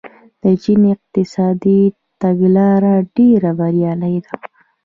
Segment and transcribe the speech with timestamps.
[0.41, 1.81] د چین اقتصادي
[2.21, 4.35] تګلاره ډېره بریالۍ وه.